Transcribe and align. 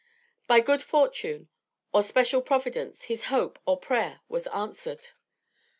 By 0.47 0.61
good 0.61 0.81
fortune, 0.81 1.47
or 1.93 2.01
special 2.01 2.41
Providence, 2.41 3.03
his 3.03 3.25
hope, 3.25 3.59
or 3.67 3.79
prayer, 3.79 4.21
was 4.27 4.47
answered. 4.47 5.09